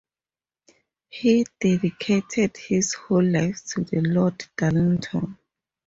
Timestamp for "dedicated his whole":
1.59-3.21